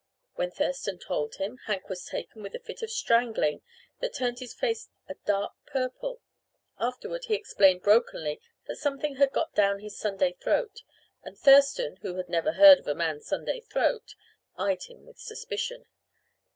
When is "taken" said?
2.05-2.41